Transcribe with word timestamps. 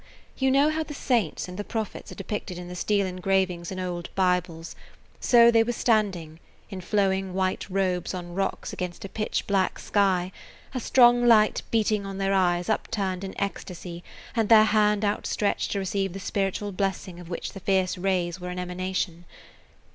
You 0.35 0.49
know 0.49 0.71
how 0.71 0.81
the 0.81 0.95
saints 0.95 1.47
and 1.47 1.59
the 1.59 1.63
prophets 1.63 2.11
are 2.11 2.15
depicted 2.15 2.57
in 2.57 2.67
the 2.67 2.75
steel 2.75 3.05
engravings 3.05 3.71
in 3.71 3.79
old 3.79 4.09
Bibles; 4.15 4.75
so 5.19 5.51
they 5.51 5.61
were 5.61 5.73
standing, 5.73 6.39
in 6.71 6.81
flowing 6.81 7.35
white 7.35 7.69
robes 7.69 8.15
on 8.15 8.33
rocks 8.33 8.73
against 8.73 9.05
a 9.05 9.09
pitch 9.09 9.45
black 9.45 9.77
sky, 9.77 10.31
a 10.73 10.79
strong 10.79 11.27
light 11.27 11.61
beating 11.69 12.03
on 12.07 12.17
their 12.17 12.33
eyes 12.33 12.67
upturned 12.67 13.23
in 13.23 13.39
ecstasy 13.39 14.03
and 14.35 14.49
their 14.49 14.63
hand 14.63 15.05
outstretched 15.05 15.71
to 15.73 15.77
receive 15.77 16.13
the 16.13 16.19
spiritual 16.19 16.71
blessing 16.71 17.19
of 17.19 17.29
which 17.29 17.53
the 17.53 17.59
fierce 17.59 17.95
rays 17.95 18.41
were 18.41 18.49
an 18.49 18.57
emanation. 18.57 19.25